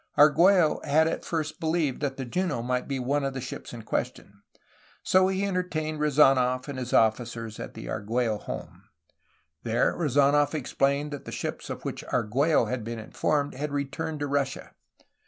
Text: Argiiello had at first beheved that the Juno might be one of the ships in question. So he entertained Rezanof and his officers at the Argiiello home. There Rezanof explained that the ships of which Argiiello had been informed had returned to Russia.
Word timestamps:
Argiiello 0.17 0.83
had 0.83 1.07
at 1.07 1.23
first 1.23 1.59
beheved 1.59 1.99
that 1.99 2.17
the 2.17 2.25
Juno 2.25 2.63
might 2.63 2.87
be 2.87 2.97
one 2.97 3.23
of 3.23 3.35
the 3.35 3.39
ships 3.39 3.71
in 3.71 3.83
question. 3.83 4.41
So 5.03 5.27
he 5.27 5.45
entertained 5.45 5.99
Rezanof 5.99 6.67
and 6.67 6.79
his 6.79 6.91
officers 6.91 7.59
at 7.59 7.75
the 7.75 7.85
Argiiello 7.85 8.39
home. 8.41 8.85
There 9.61 9.93
Rezanof 9.95 10.55
explained 10.55 11.11
that 11.11 11.25
the 11.25 11.31
ships 11.31 11.69
of 11.69 11.85
which 11.85 12.03
Argiiello 12.05 12.67
had 12.67 12.83
been 12.83 12.97
informed 12.97 13.53
had 13.53 13.71
returned 13.71 14.21
to 14.21 14.25
Russia. 14.27 14.71